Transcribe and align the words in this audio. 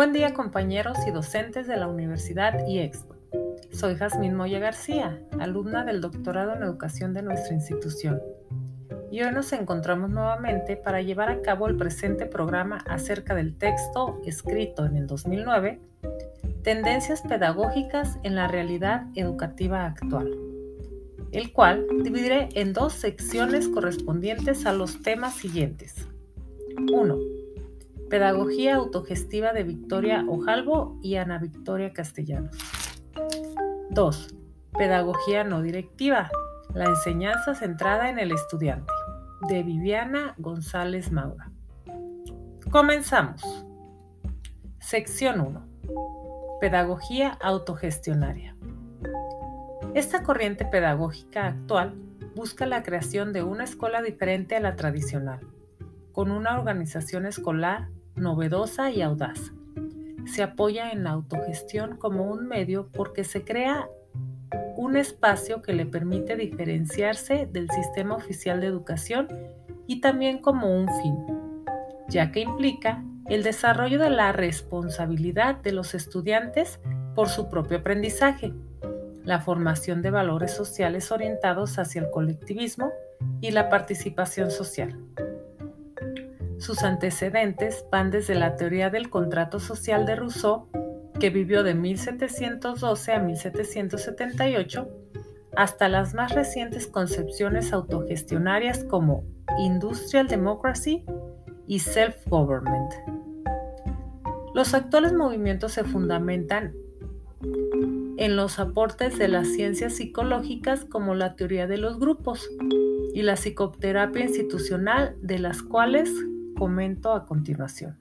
Buen 0.00 0.14
día 0.14 0.32
compañeros 0.32 0.96
y 1.06 1.10
docentes 1.10 1.66
de 1.66 1.76
la 1.76 1.86
Universidad 1.86 2.66
IEXPO. 2.66 3.16
Soy 3.70 3.96
Jazmín 3.96 4.34
Moya 4.34 4.58
García, 4.58 5.20
alumna 5.38 5.84
del 5.84 6.00
doctorado 6.00 6.54
en 6.54 6.62
educación 6.62 7.12
de 7.12 7.20
nuestra 7.20 7.54
institución. 7.54 8.18
Y 9.12 9.20
hoy 9.20 9.30
nos 9.30 9.52
encontramos 9.52 10.08
nuevamente 10.08 10.78
para 10.78 11.02
llevar 11.02 11.28
a 11.28 11.42
cabo 11.42 11.68
el 11.68 11.76
presente 11.76 12.24
programa 12.24 12.78
acerca 12.88 13.34
del 13.34 13.58
texto 13.58 14.18
escrito 14.24 14.86
en 14.86 14.96
el 14.96 15.06
2009, 15.06 15.80
Tendencias 16.62 17.20
pedagógicas 17.20 18.18
en 18.22 18.36
la 18.36 18.48
realidad 18.48 19.04
educativa 19.16 19.84
actual, 19.84 20.34
el 21.30 21.52
cual 21.52 21.86
dividiré 22.02 22.48
en 22.54 22.72
dos 22.72 22.94
secciones 22.94 23.68
correspondientes 23.68 24.64
a 24.64 24.72
los 24.72 25.02
temas 25.02 25.34
siguientes. 25.34 25.94
1 26.90 27.29
Pedagogía 28.10 28.74
autogestiva 28.74 29.52
de 29.52 29.62
Victoria 29.62 30.24
Ojalvo 30.28 30.98
y 31.00 31.14
Ana 31.14 31.38
Victoria 31.38 31.92
Castellanos. 31.92 32.56
2. 33.90 34.34
Pedagogía 34.76 35.44
no 35.44 35.62
directiva. 35.62 36.28
La 36.74 36.86
enseñanza 36.86 37.54
centrada 37.54 38.10
en 38.10 38.18
el 38.18 38.32
estudiante. 38.32 38.92
De 39.48 39.62
Viviana 39.62 40.34
González 40.38 41.12
Maura. 41.12 41.52
Comenzamos. 42.72 43.64
Sección 44.80 45.40
1. 45.40 46.58
Pedagogía 46.60 47.38
autogestionaria. 47.40 48.56
Esta 49.94 50.24
corriente 50.24 50.64
pedagógica 50.64 51.46
actual 51.46 51.94
busca 52.34 52.66
la 52.66 52.82
creación 52.82 53.32
de 53.32 53.44
una 53.44 53.62
escuela 53.62 54.02
diferente 54.02 54.56
a 54.56 54.60
la 54.60 54.74
tradicional, 54.74 55.46
con 56.10 56.32
una 56.32 56.58
organización 56.58 57.24
escolar 57.24 57.88
novedosa 58.16 58.90
y 58.90 59.02
audaz. 59.02 59.52
Se 60.26 60.42
apoya 60.42 60.90
en 60.90 61.04
la 61.04 61.10
autogestión 61.10 61.96
como 61.96 62.24
un 62.24 62.46
medio 62.46 62.88
porque 62.92 63.24
se 63.24 63.44
crea 63.44 63.88
un 64.76 64.96
espacio 64.96 65.62
que 65.62 65.72
le 65.72 65.86
permite 65.86 66.36
diferenciarse 66.36 67.46
del 67.46 67.68
sistema 67.70 68.16
oficial 68.16 68.60
de 68.60 68.66
educación 68.66 69.28
y 69.86 70.00
también 70.00 70.38
como 70.38 70.74
un 70.74 70.88
fin, 71.02 71.16
ya 72.08 72.32
que 72.32 72.40
implica 72.40 73.04
el 73.28 73.42
desarrollo 73.42 73.98
de 73.98 74.10
la 74.10 74.32
responsabilidad 74.32 75.56
de 75.56 75.72
los 75.72 75.94
estudiantes 75.94 76.80
por 77.14 77.28
su 77.28 77.48
propio 77.48 77.78
aprendizaje, 77.78 78.52
la 79.24 79.40
formación 79.40 80.02
de 80.02 80.10
valores 80.10 80.52
sociales 80.52 81.12
orientados 81.12 81.78
hacia 81.78 82.02
el 82.02 82.10
colectivismo 82.10 82.90
y 83.40 83.50
la 83.50 83.68
participación 83.68 84.50
social. 84.50 84.98
Sus 86.60 86.82
antecedentes 86.82 87.86
van 87.90 88.10
desde 88.10 88.34
la 88.34 88.54
teoría 88.54 88.90
del 88.90 89.08
contrato 89.08 89.58
social 89.60 90.04
de 90.04 90.14
Rousseau, 90.14 90.68
que 91.18 91.30
vivió 91.30 91.62
de 91.62 91.74
1712 91.74 93.12
a 93.12 93.18
1778, 93.18 94.88
hasta 95.56 95.88
las 95.88 96.12
más 96.12 96.34
recientes 96.34 96.86
concepciones 96.86 97.72
autogestionarias 97.72 98.84
como 98.84 99.24
Industrial 99.58 100.28
Democracy 100.28 101.06
y 101.66 101.78
Self-Government. 101.78 102.92
Los 104.54 104.74
actuales 104.74 105.14
movimientos 105.14 105.72
se 105.72 105.84
fundamentan 105.84 106.74
en 108.18 108.36
los 108.36 108.58
aportes 108.58 109.18
de 109.18 109.28
las 109.28 109.48
ciencias 109.48 109.94
psicológicas 109.94 110.84
como 110.84 111.14
la 111.14 111.36
teoría 111.36 111.66
de 111.66 111.78
los 111.78 111.98
grupos 111.98 112.50
y 113.14 113.22
la 113.22 113.36
psicoterapia 113.36 114.24
institucional, 114.24 115.16
de 115.22 115.38
las 115.38 115.62
cuales 115.62 116.12
comento 116.60 117.14
a 117.14 117.24
continuación. 117.24 117.96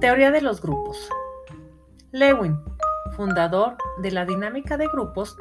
Teoría 0.00 0.32
de 0.32 0.40
los 0.40 0.60
grupos. 0.60 1.08
Lewin, 2.10 2.58
fundador 3.16 3.76
de 4.02 4.10
la 4.10 4.26
dinámica 4.26 4.76
de 4.76 4.88
grupos, 4.88 5.36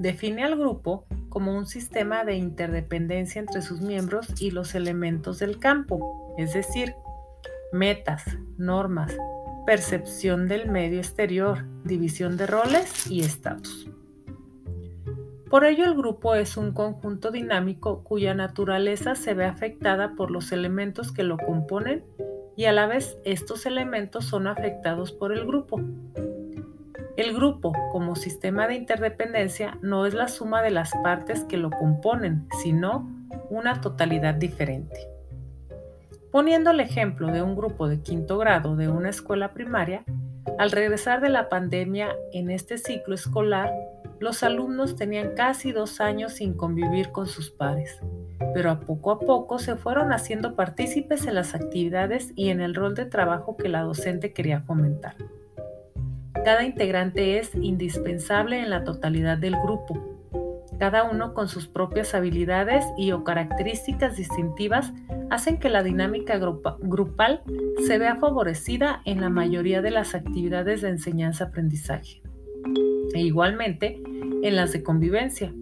define 0.00 0.42
al 0.42 0.58
grupo 0.58 1.06
como 1.28 1.56
un 1.56 1.66
sistema 1.66 2.24
de 2.24 2.34
interdependencia 2.34 3.38
entre 3.38 3.62
sus 3.62 3.80
miembros 3.80 4.26
y 4.42 4.50
los 4.50 4.74
elementos 4.74 5.38
del 5.38 5.60
campo, 5.60 6.34
es 6.36 6.52
decir, 6.52 6.96
metas, 7.72 8.24
normas, 8.58 9.16
percepción 9.64 10.48
del 10.48 10.68
medio 10.68 10.98
exterior, 10.98 11.64
división 11.84 12.36
de 12.36 12.48
roles 12.48 13.08
y 13.08 13.20
estatus. 13.20 13.88
Por 15.52 15.66
ello 15.66 15.84
el 15.84 15.94
grupo 15.94 16.34
es 16.34 16.56
un 16.56 16.72
conjunto 16.72 17.30
dinámico 17.30 18.02
cuya 18.04 18.32
naturaleza 18.32 19.14
se 19.14 19.34
ve 19.34 19.44
afectada 19.44 20.14
por 20.16 20.30
los 20.30 20.50
elementos 20.50 21.12
que 21.12 21.24
lo 21.24 21.36
componen 21.36 22.06
y 22.56 22.64
a 22.64 22.72
la 22.72 22.86
vez 22.86 23.18
estos 23.26 23.66
elementos 23.66 24.24
son 24.24 24.46
afectados 24.46 25.12
por 25.12 25.30
el 25.30 25.44
grupo. 25.44 25.78
El 27.18 27.34
grupo, 27.34 27.74
como 27.92 28.16
sistema 28.16 28.66
de 28.66 28.76
interdependencia, 28.76 29.76
no 29.82 30.06
es 30.06 30.14
la 30.14 30.28
suma 30.28 30.62
de 30.62 30.70
las 30.70 30.90
partes 31.02 31.44
que 31.44 31.58
lo 31.58 31.68
componen, 31.68 32.48
sino 32.62 33.06
una 33.50 33.82
totalidad 33.82 34.32
diferente. 34.32 35.06
Poniendo 36.30 36.70
el 36.70 36.80
ejemplo 36.80 37.26
de 37.26 37.42
un 37.42 37.56
grupo 37.56 37.88
de 37.88 38.00
quinto 38.00 38.38
grado 38.38 38.74
de 38.74 38.88
una 38.88 39.10
escuela 39.10 39.52
primaria, 39.52 40.02
al 40.58 40.70
regresar 40.70 41.20
de 41.20 41.28
la 41.28 41.50
pandemia 41.50 42.16
en 42.32 42.50
este 42.50 42.78
ciclo 42.78 43.14
escolar, 43.14 43.70
los 44.22 44.42
alumnos 44.42 44.96
tenían 44.96 45.34
casi 45.34 45.72
dos 45.72 46.00
años 46.00 46.34
sin 46.34 46.54
convivir 46.54 47.10
con 47.10 47.26
sus 47.26 47.50
pares, 47.50 48.00
pero 48.54 48.70
a 48.70 48.80
poco 48.80 49.10
a 49.10 49.20
poco 49.20 49.58
se 49.58 49.76
fueron 49.76 50.12
haciendo 50.12 50.54
partícipes 50.54 51.26
en 51.26 51.34
las 51.34 51.54
actividades 51.54 52.32
y 52.36 52.50
en 52.50 52.60
el 52.60 52.74
rol 52.74 52.94
de 52.94 53.06
trabajo 53.06 53.56
que 53.56 53.68
la 53.68 53.82
docente 53.82 54.32
quería 54.32 54.62
fomentar. 54.62 55.16
Cada 56.44 56.64
integrante 56.64 57.38
es 57.38 57.54
indispensable 57.54 58.60
en 58.60 58.70
la 58.70 58.84
totalidad 58.84 59.38
del 59.38 59.56
grupo, 59.56 60.12
cada 60.82 61.04
uno 61.04 61.32
con 61.32 61.48
sus 61.48 61.68
propias 61.68 62.12
habilidades 62.12 62.84
y 62.96 63.12
o 63.12 63.22
características 63.22 64.16
distintivas 64.16 64.92
hacen 65.30 65.58
que 65.60 65.68
la 65.68 65.84
dinámica 65.84 66.40
grupal 66.80 67.42
se 67.86 67.98
vea 67.98 68.16
favorecida 68.16 69.00
en 69.04 69.20
la 69.20 69.28
mayoría 69.28 69.80
de 69.80 69.92
las 69.92 70.16
actividades 70.16 70.80
de 70.82 70.88
enseñanza-aprendizaje. 70.88 72.22
E 73.14 73.20
igualmente, 73.20 74.02
en 74.42 74.56
las 74.56 74.72
de 74.72 74.82
convivencia. 74.82 75.52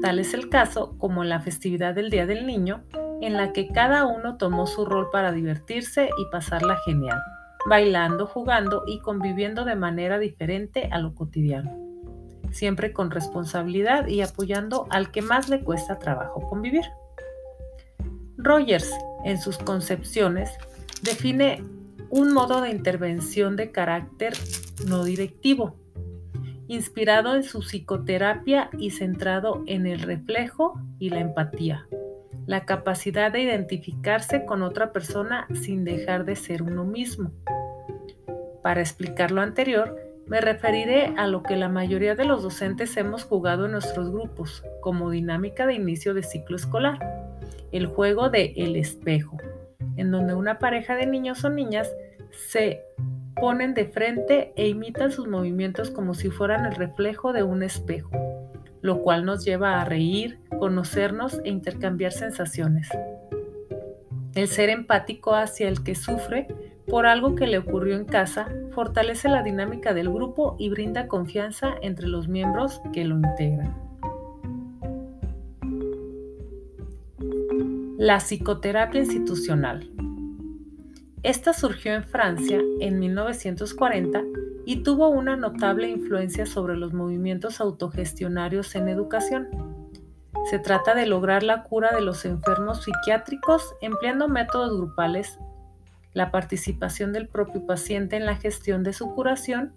Tal 0.00 0.18
es 0.18 0.34
el 0.34 0.48
caso 0.48 0.96
como 0.98 1.22
en 1.22 1.28
la 1.28 1.40
festividad 1.40 1.94
del 1.94 2.10
Día 2.10 2.26
del 2.26 2.46
Niño, 2.46 2.82
en 3.20 3.36
la 3.36 3.52
que 3.52 3.68
cada 3.68 4.06
uno 4.06 4.36
tomó 4.36 4.66
su 4.66 4.84
rol 4.84 5.10
para 5.12 5.30
divertirse 5.30 6.10
y 6.18 6.30
pasarla 6.32 6.76
genial, 6.84 7.20
bailando, 7.68 8.26
jugando 8.26 8.82
y 8.86 8.98
conviviendo 8.98 9.64
de 9.64 9.76
manera 9.76 10.18
diferente 10.18 10.88
a 10.90 10.98
lo 10.98 11.14
cotidiano, 11.14 11.70
siempre 12.50 12.92
con 12.92 13.12
responsabilidad 13.12 14.08
y 14.08 14.22
apoyando 14.22 14.86
al 14.90 15.12
que 15.12 15.22
más 15.22 15.48
le 15.48 15.62
cuesta 15.62 16.00
trabajo 16.00 16.40
convivir. 16.48 16.84
Rogers, 18.38 18.90
en 19.24 19.40
sus 19.40 19.58
concepciones, 19.58 20.50
define 21.02 21.62
un 22.10 22.32
modo 22.32 22.60
de 22.60 22.70
intervención 22.70 23.54
de 23.54 23.70
carácter 23.70 24.34
no 24.88 25.04
directivo, 25.04 25.76
inspirado 26.72 27.34
en 27.34 27.42
su 27.42 27.60
psicoterapia 27.60 28.70
y 28.78 28.90
centrado 28.90 29.62
en 29.66 29.86
el 29.86 30.00
reflejo 30.00 30.80
y 30.98 31.10
la 31.10 31.20
empatía, 31.20 31.86
la 32.46 32.64
capacidad 32.64 33.30
de 33.30 33.42
identificarse 33.42 34.46
con 34.46 34.62
otra 34.62 34.90
persona 34.90 35.46
sin 35.52 35.84
dejar 35.84 36.24
de 36.24 36.34
ser 36.34 36.62
uno 36.62 36.84
mismo. 36.84 37.30
Para 38.62 38.80
explicar 38.80 39.32
lo 39.32 39.42
anterior, 39.42 39.96
me 40.26 40.40
referiré 40.40 41.12
a 41.18 41.26
lo 41.26 41.42
que 41.42 41.56
la 41.56 41.68
mayoría 41.68 42.14
de 42.14 42.24
los 42.24 42.42
docentes 42.42 42.96
hemos 42.96 43.24
jugado 43.24 43.66
en 43.66 43.72
nuestros 43.72 44.10
grupos 44.10 44.64
como 44.80 45.10
dinámica 45.10 45.66
de 45.66 45.74
inicio 45.74 46.14
de 46.14 46.22
ciclo 46.22 46.56
escolar, 46.56 46.98
el 47.70 47.86
juego 47.86 48.30
de 48.30 48.54
el 48.56 48.76
espejo, 48.76 49.36
en 49.96 50.10
donde 50.10 50.32
una 50.32 50.58
pareja 50.58 50.96
de 50.96 51.06
niños 51.06 51.44
o 51.44 51.50
niñas 51.50 51.90
se 52.30 52.82
ponen 53.42 53.74
de 53.74 53.86
frente 53.86 54.52
e 54.54 54.68
imitan 54.68 55.10
sus 55.10 55.26
movimientos 55.26 55.90
como 55.90 56.14
si 56.14 56.30
fueran 56.30 56.64
el 56.64 56.76
reflejo 56.76 57.32
de 57.32 57.42
un 57.42 57.64
espejo, 57.64 58.08
lo 58.82 59.02
cual 59.02 59.24
nos 59.24 59.44
lleva 59.44 59.80
a 59.80 59.84
reír, 59.84 60.38
conocernos 60.60 61.40
e 61.44 61.48
intercambiar 61.48 62.12
sensaciones. 62.12 62.88
El 64.36 64.46
ser 64.46 64.70
empático 64.70 65.34
hacia 65.34 65.66
el 65.66 65.82
que 65.82 65.96
sufre 65.96 66.46
por 66.86 67.04
algo 67.04 67.34
que 67.34 67.48
le 67.48 67.58
ocurrió 67.58 67.96
en 67.96 68.04
casa 68.04 68.46
fortalece 68.70 69.28
la 69.28 69.42
dinámica 69.42 69.92
del 69.92 70.08
grupo 70.08 70.54
y 70.60 70.70
brinda 70.70 71.08
confianza 71.08 71.74
entre 71.82 72.06
los 72.06 72.28
miembros 72.28 72.80
que 72.92 73.04
lo 73.04 73.16
integran. 73.16 73.76
La 77.98 78.18
psicoterapia 78.18 79.00
institucional. 79.00 79.91
Esta 81.22 81.52
surgió 81.52 81.94
en 81.94 82.02
Francia 82.02 82.60
en 82.80 82.98
1940 82.98 84.24
y 84.64 84.82
tuvo 84.82 85.08
una 85.08 85.36
notable 85.36 85.88
influencia 85.88 86.46
sobre 86.46 86.76
los 86.76 86.92
movimientos 86.92 87.60
autogestionarios 87.60 88.74
en 88.74 88.88
educación. 88.88 89.48
Se 90.50 90.58
trata 90.58 90.96
de 90.96 91.06
lograr 91.06 91.44
la 91.44 91.62
cura 91.62 91.94
de 91.94 92.00
los 92.00 92.24
enfermos 92.24 92.82
psiquiátricos 92.82 93.74
empleando 93.80 94.26
métodos 94.26 94.76
grupales, 94.76 95.38
la 96.12 96.32
participación 96.32 97.12
del 97.12 97.28
propio 97.28 97.64
paciente 97.66 98.16
en 98.16 98.26
la 98.26 98.34
gestión 98.34 98.82
de 98.82 98.92
su 98.92 99.14
curación 99.14 99.72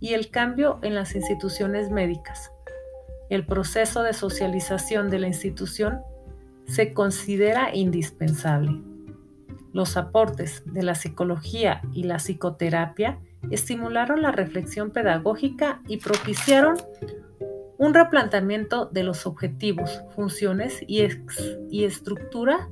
y 0.00 0.14
el 0.14 0.30
cambio 0.30 0.78
en 0.82 0.94
las 0.94 1.14
instituciones 1.14 1.90
médicas. 1.90 2.50
El 3.28 3.44
proceso 3.44 4.02
de 4.02 4.14
socialización 4.14 5.10
de 5.10 5.18
la 5.18 5.26
institución 5.26 6.00
se 6.66 6.94
considera 6.94 7.74
indispensable. 7.74 8.80
Los 9.72 9.96
aportes 9.96 10.62
de 10.66 10.82
la 10.82 10.94
psicología 10.94 11.82
y 11.92 12.04
la 12.04 12.16
psicoterapia 12.16 13.18
estimularon 13.50 14.22
la 14.22 14.32
reflexión 14.32 14.90
pedagógica 14.90 15.82
y 15.86 15.98
propiciaron 15.98 16.76
un 17.78 17.94
replanteamiento 17.94 18.86
de 18.86 19.04
los 19.04 19.26
objetivos, 19.26 20.02
funciones 20.16 20.82
y, 20.86 21.02
estructura 21.84 22.68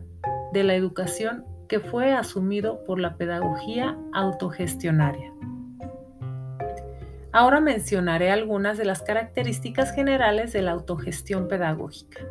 de 0.53 0.65
la 0.65 0.75
educación 0.75 1.45
que 1.69 1.81
fue 1.81 2.13
asumido 2.13 2.83
por 2.85 2.99
la 2.99 3.17
pedagogía 3.17 3.97
autogestionaria. 4.13 5.33
Ahora 7.33 7.61
mencionaré 7.61 8.31
algunas 8.31 8.79
de 8.79 8.85
las 8.85 9.03
características 9.03 9.95
generales 9.95 10.53
de 10.53 10.63
la 10.63 10.73
autogestión 10.73 11.49
pedagógica. 11.49 12.23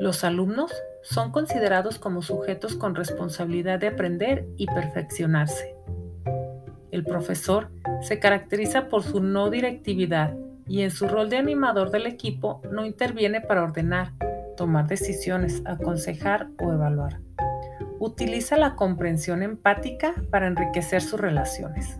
Los 0.00 0.24
alumnos 0.24 0.72
son 1.02 1.32
considerados 1.32 1.98
como 1.98 2.22
sujetos 2.22 2.76
con 2.76 2.94
responsabilidad 2.94 3.78
de 3.78 3.88
aprender 3.88 4.46
y 4.56 4.66
perfeccionarse. 4.66 5.74
El 6.90 7.04
profesor 7.04 7.70
se 8.02 8.18
caracteriza 8.18 8.88
por 8.88 9.02
su 9.02 9.20
no 9.20 9.50
directividad 9.50 10.34
y 10.66 10.82
en 10.82 10.90
su 10.90 11.08
rol 11.08 11.28
de 11.28 11.38
animador 11.38 11.90
del 11.90 12.06
equipo 12.06 12.62
no 12.70 12.84
interviene 12.84 13.40
para 13.40 13.62
ordenar, 13.62 14.12
tomar 14.56 14.86
decisiones, 14.86 15.62
aconsejar 15.64 16.48
o 16.60 16.72
evaluar. 16.72 17.20
Utiliza 17.98 18.56
la 18.56 18.74
comprensión 18.74 19.42
empática 19.42 20.14
para 20.30 20.46
enriquecer 20.46 21.02
sus 21.02 21.20
relaciones. 21.20 21.98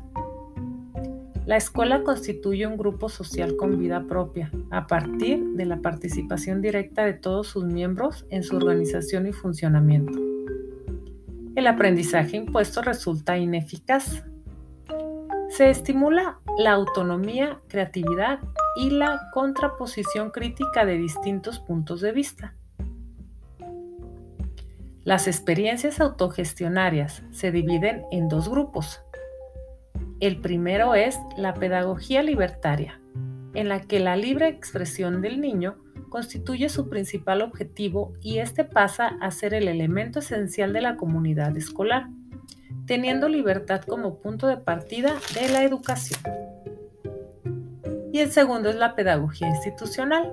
La 1.44 1.56
escuela 1.56 2.04
constituye 2.04 2.66
un 2.66 2.76
grupo 2.76 3.08
social 3.08 3.56
con 3.56 3.78
vida 3.78 4.06
propia, 4.06 4.50
a 4.70 4.86
partir 4.86 5.42
de 5.54 5.64
la 5.64 5.78
participación 5.78 6.62
directa 6.62 7.04
de 7.04 7.14
todos 7.14 7.48
sus 7.48 7.64
miembros 7.64 8.24
en 8.30 8.44
su 8.44 8.56
organización 8.56 9.26
y 9.26 9.32
funcionamiento. 9.32 10.18
El 11.56 11.66
aprendizaje 11.66 12.36
impuesto 12.36 12.80
resulta 12.80 13.38
ineficaz, 13.38 14.24
se 15.52 15.68
estimula 15.68 16.38
la 16.56 16.72
autonomía, 16.72 17.60
creatividad 17.68 18.38
y 18.74 18.88
la 18.88 19.28
contraposición 19.34 20.30
crítica 20.30 20.86
de 20.86 20.96
distintos 20.96 21.58
puntos 21.58 22.00
de 22.00 22.12
vista. 22.12 22.54
Las 25.04 25.26
experiencias 25.28 26.00
autogestionarias 26.00 27.22
se 27.32 27.52
dividen 27.52 28.04
en 28.10 28.28
dos 28.28 28.48
grupos. 28.48 29.01
El 30.22 30.40
primero 30.40 30.94
es 30.94 31.18
la 31.36 31.52
pedagogía 31.52 32.22
libertaria, 32.22 33.00
en 33.52 33.68
la 33.68 33.80
que 33.80 34.00
la 34.00 34.16
libre 34.16 34.46
expresión 34.46 35.20
del 35.20 35.40
niño 35.40 35.74
constituye 36.08 36.68
su 36.68 36.88
principal 36.88 37.42
objetivo 37.42 38.14
y 38.22 38.38
este 38.38 38.64
pasa 38.64 39.18
a 39.20 39.30
ser 39.32 39.52
el 39.52 39.66
elemento 39.66 40.20
esencial 40.20 40.72
de 40.72 40.80
la 40.80 40.96
comunidad 40.96 41.54
escolar 41.56 42.06
teniendo 42.86 43.28
libertad 43.28 43.82
como 43.82 44.18
punto 44.18 44.46
de 44.46 44.56
partida 44.58 45.14
de 45.34 45.48
la 45.48 45.64
educación. 45.64 46.20
Y 48.12 48.20
el 48.20 48.30
segundo 48.30 48.70
es 48.70 48.76
la 48.76 48.94
pedagogía 48.94 49.48
institucional, 49.48 50.32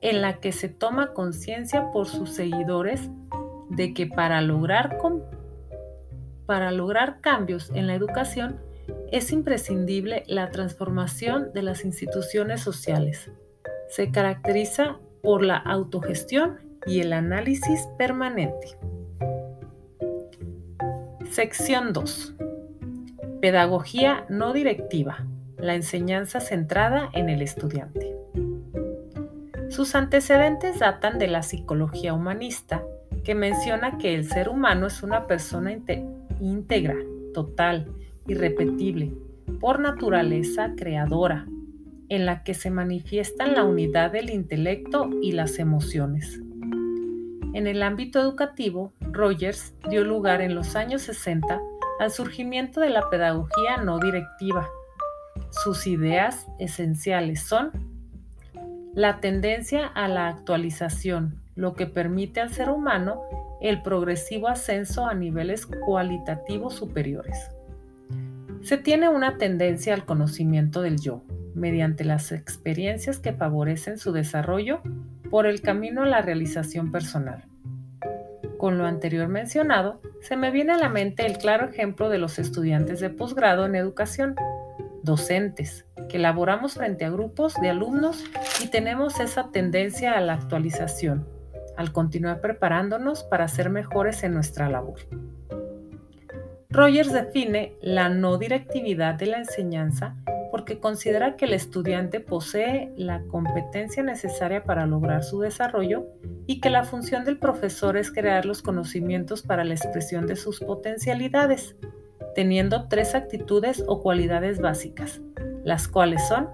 en 0.00 0.20
la 0.20 0.34
que 0.34 0.52
se 0.52 0.68
toma 0.68 1.12
conciencia 1.12 1.90
por 1.90 2.06
sus 2.06 2.30
seguidores 2.30 3.10
de 3.70 3.94
que 3.94 4.06
para 4.06 4.40
lograr, 4.42 4.98
cambios 7.20 7.70
en 7.74 7.88
la 7.88 7.94
educación 7.94 8.60
es 9.14 9.30
imprescindible 9.30 10.24
la 10.26 10.50
transformación 10.50 11.52
de 11.54 11.62
las 11.62 11.84
instituciones 11.84 12.60
sociales. 12.60 13.30
Se 13.88 14.10
caracteriza 14.10 14.98
por 15.22 15.44
la 15.44 15.56
autogestión 15.56 16.58
y 16.84 16.98
el 16.98 17.12
análisis 17.12 17.86
permanente. 17.96 18.76
Sección 21.30 21.92
2. 21.92 22.34
Pedagogía 23.40 24.26
no 24.28 24.52
directiva. 24.52 25.24
La 25.58 25.76
enseñanza 25.76 26.40
centrada 26.40 27.08
en 27.12 27.28
el 27.28 27.40
estudiante. 27.40 28.16
Sus 29.68 29.94
antecedentes 29.94 30.80
datan 30.80 31.20
de 31.20 31.28
la 31.28 31.44
psicología 31.44 32.14
humanista, 32.14 32.82
que 33.22 33.36
menciona 33.36 33.96
que 33.96 34.16
el 34.16 34.24
ser 34.24 34.48
humano 34.48 34.88
es 34.88 35.04
una 35.04 35.28
persona 35.28 35.72
íntegra, 36.40 36.96
total, 37.32 37.88
irrepetible, 38.26 39.12
por 39.60 39.80
naturaleza 39.80 40.72
creadora, 40.76 41.46
en 42.08 42.26
la 42.26 42.42
que 42.42 42.54
se 42.54 42.70
manifiestan 42.70 43.54
la 43.54 43.64
unidad 43.64 44.12
del 44.12 44.30
intelecto 44.30 45.10
y 45.22 45.32
las 45.32 45.58
emociones. 45.58 46.40
En 47.54 47.66
el 47.66 47.82
ámbito 47.82 48.20
educativo, 48.20 48.92
Rogers 49.00 49.74
dio 49.88 50.04
lugar 50.04 50.40
en 50.40 50.54
los 50.54 50.74
años 50.76 51.02
60 51.02 51.60
al 52.00 52.10
surgimiento 52.10 52.80
de 52.80 52.90
la 52.90 53.08
pedagogía 53.08 53.76
no 53.82 53.98
directiva. 53.98 54.68
Sus 55.50 55.86
ideas 55.86 56.46
esenciales 56.58 57.42
son 57.42 57.70
la 58.94 59.20
tendencia 59.20 59.86
a 59.86 60.08
la 60.08 60.28
actualización, 60.28 61.40
lo 61.54 61.74
que 61.74 61.86
permite 61.86 62.40
al 62.40 62.52
ser 62.52 62.70
humano 62.70 63.22
el 63.60 63.82
progresivo 63.82 64.48
ascenso 64.48 65.06
a 65.06 65.14
niveles 65.14 65.66
cualitativos 65.66 66.74
superiores. 66.74 67.50
Se 68.64 68.78
tiene 68.78 69.10
una 69.10 69.36
tendencia 69.36 69.92
al 69.92 70.06
conocimiento 70.06 70.80
del 70.80 70.98
yo, 70.98 71.22
mediante 71.54 72.02
las 72.02 72.32
experiencias 72.32 73.18
que 73.18 73.34
favorecen 73.34 73.98
su 73.98 74.10
desarrollo 74.10 74.80
por 75.30 75.44
el 75.44 75.60
camino 75.60 76.02
a 76.02 76.06
la 76.06 76.22
realización 76.22 76.90
personal. 76.90 77.44
Con 78.56 78.78
lo 78.78 78.86
anterior 78.86 79.28
mencionado, 79.28 80.00
se 80.22 80.38
me 80.38 80.50
viene 80.50 80.72
a 80.72 80.78
la 80.78 80.88
mente 80.88 81.26
el 81.26 81.36
claro 81.36 81.68
ejemplo 81.68 82.08
de 82.08 82.16
los 82.16 82.38
estudiantes 82.38 83.00
de 83.00 83.10
posgrado 83.10 83.66
en 83.66 83.74
educación, 83.74 84.34
docentes, 85.02 85.84
que 86.08 86.18
laboramos 86.18 86.72
frente 86.72 87.04
a 87.04 87.10
grupos 87.10 87.56
de 87.60 87.68
alumnos 87.68 88.24
y 88.64 88.68
tenemos 88.68 89.20
esa 89.20 89.50
tendencia 89.50 90.16
a 90.16 90.22
la 90.22 90.32
actualización, 90.32 91.28
al 91.76 91.92
continuar 91.92 92.40
preparándonos 92.40 93.24
para 93.24 93.46
ser 93.46 93.68
mejores 93.68 94.22
en 94.22 94.32
nuestra 94.32 94.70
labor. 94.70 95.00
Rogers 96.74 97.12
define 97.12 97.76
la 97.80 98.08
no 98.08 98.36
directividad 98.36 99.14
de 99.14 99.26
la 99.26 99.38
enseñanza 99.38 100.16
porque 100.50 100.80
considera 100.80 101.36
que 101.36 101.44
el 101.44 101.52
estudiante 101.52 102.18
posee 102.18 102.92
la 102.96 103.22
competencia 103.28 104.02
necesaria 104.02 104.64
para 104.64 104.84
lograr 104.84 105.22
su 105.22 105.38
desarrollo 105.38 106.08
y 106.48 106.60
que 106.60 106.70
la 106.70 106.82
función 106.82 107.24
del 107.24 107.38
profesor 107.38 107.96
es 107.96 108.10
crear 108.10 108.44
los 108.44 108.60
conocimientos 108.60 109.42
para 109.42 109.62
la 109.62 109.74
expresión 109.74 110.26
de 110.26 110.34
sus 110.34 110.58
potencialidades, 110.58 111.76
teniendo 112.34 112.88
tres 112.88 113.14
actitudes 113.14 113.84
o 113.86 114.02
cualidades 114.02 114.58
básicas, 114.58 115.20
las 115.62 115.86
cuales 115.86 116.26
son 116.26 116.48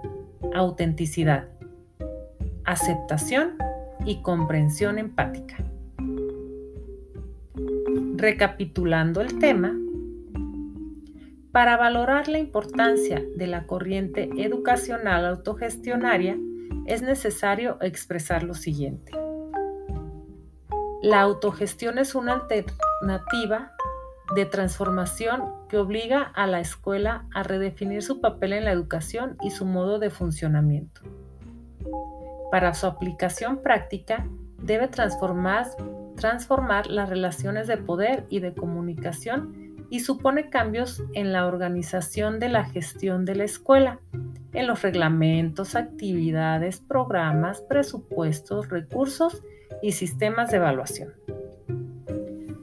autenticidad, 0.52 1.48
aceptación 2.64 3.56
y 4.04 4.20
comprensión 4.20 4.98
empática. 4.98 5.64
Recapitulando 8.16 9.22
el 9.22 9.38
tema, 9.38 9.74
para 11.52 11.76
valorar 11.76 12.28
la 12.28 12.38
importancia 12.38 13.22
de 13.36 13.46
la 13.46 13.66
corriente 13.66 14.30
educacional 14.36 15.26
autogestionaria, 15.26 16.36
es 16.86 17.02
necesario 17.02 17.76
expresar 17.80 18.42
lo 18.42 18.54
siguiente. 18.54 19.12
La 21.02 21.20
autogestión 21.20 21.98
es 21.98 22.14
una 22.14 22.34
alternativa 22.34 23.72
de 24.34 24.46
transformación 24.46 25.42
que 25.68 25.78
obliga 25.78 26.22
a 26.22 26.46
la 26.46 26.60
escuela 26.60 27.26
a 27.34 27.42
redefinir 27.42 28.02
su 28.02 28.20
papel 28.20 28.52
en 28.52 28.64
la 28.64 28.72
educación 28.72 29.36
y 29.42 29.50
su 29.50 29.64
modo 29.64 29.98
de 29.98 30.10
funcionamiento. 30.10 31.00
Para 32.50 32.74
su 32.74 32.86
aplicación 32.86 33.62
práctica, 33.62 34.26
debe 34.58 34.88
transformar, 34.88 35.66
las 36.88 37.08
relaciones 37.08 37.66
de 37.66 37.78
poder 37.78 38.26
y 38.28 38.40
de 38.40 38.52
comunicación 38.52 39.59
y 39.90 40.00
supone 40.00 40.48
cambios 40.48 41.02
en 41.14 41.32
la 41.32 41.46
organización 41.46 42.38
de 42.38 42.48
la 42.48 42.64
gestión 42.64 43.24
de 43.24 43.34
la 43.34 43.44
escuela, 43.44 43.98
en 44.52 44.66
los 44.66 44.82
reglamentos, 44.82 45.74
actividades, 45.74 46.80
programas, 46.80 47.60
presupuestos, 47.60 48.68
recursos 48.68 49.42
y 49.82 49.92
sistemas 49.92 50.50
de 50.50 50.58
evaluación. 50.58 51.12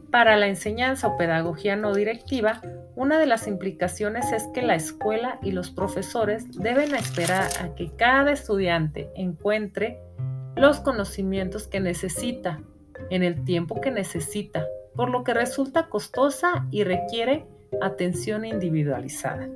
Para 0.10 0.38
la 0.38 0.48
enseñanza 0.48 1.08
o 1.08 1.18
pedagogía 1.18 1.76
no 1.76 1.94
directiva, 1.94 2.62
una 2.96 3.20
de 3.20 3.28
las 3.28 3.46
implicaciones 3.46 4.32
es 4.32 4.48
que 4.54 4.62
la 4.62 4.76
escuela 4.76 5.38
y 5.44 5.52
los 5.52 5.70
profesores 5.70 6.52
deben 6.58 6.96
esperar 6.96 7.48
a 7.62 7.76
que 7.76 7.92
cada 7.96 8.32
estudiante 8.32 9.12
encuentre 9.16 10.00
los 10.56 10.80
conocimientos 10.80 11.68
que 11.68 11.80
necesita, 11.80 12.62
en 13.12 13.22
el 13.22 13.44
tiempo 13.44 13.80
que 13.80 13.92
necesita, 13.92 14.66
por 14.98 15.10
lo 15.10 15.24
que 15.24 15.34
resulta 15.34 15.88
costosa 15.88 16.68
y 16.72 16.84
requiere 16.84 17.46
atención 17.82 18.44
individualizada. 18.44 19.48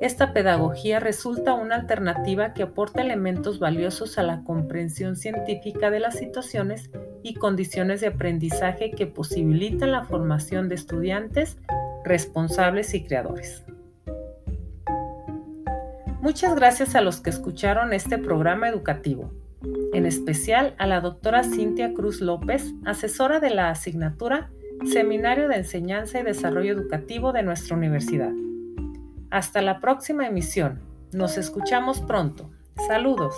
Esta 0.00 0.32
pedagogía 0.32 1.00
resulta 1.00 1.54
una 1.54 1.76
alternativa 1.76 2.52
que 2.52 2.64
aporta 2.64 3.02
elementos 3.02 3.58
valiosos 3.58 4.18
a 4.18 4.22
la 4.22 4.42
comprensión 4.42 5.16
científica 5.16 5.90
de 5.90 6.00
las 6.00 6.18
situaciones 6.18 6.90
y 7.22 7.34
condiciones 7.34 8.00
de 8.00 8.08
aprendizaje 8.08 8.90
que 8.90 9.06
posibilitan 9.06 9.92
la 9.92 10.04
formación 10.04 10.68
de 10.68 10.74
estudiantes 10.74 11.58
responsables 12.04 12.92
y 12.94 13.04
creadores. 13.04 13.64
Muchas 16.20 16.54
gracias 16.54 16.94
a 16.94 17.00
los 17.00 17.20
que 17.20 17.30
escucharon 17.30 17.92
este 17.92 18.18
programa 18.18 18.68
educativo, 18.68 19.30
en 19.92 20.06
especial 20.06 20.74
a 20.78 20.86
la 20.86 21.00
doctora 21.00 21.44
Cintia 21.44 21.94
Cruz 21.94 22.20
López, 22.20 22.74
asesora 22.84 23.40
de 23.40 23.50
la 23.50 23.70
asignatura 23.70 24.50
Seminario 24.84 25.48
de 25.48 25.56
Enseñanza 25.56 26.20
y 26.20 26.22
Desarrollo 26.22 26.72
Educativo 26.72 27.32
de 27.32 27.42
nuestra 27.42 27.76
universidad. 27.76 28.32
Hasta 29.30 29.62
la 29.62 29.80
próxima 29.80 30.26
emisión. 30.26 30.80
Nos 31.12 31.38
escuchamos 31.38 32.00
pronto. 32.00 32.50
Saludos. 32.88 33.34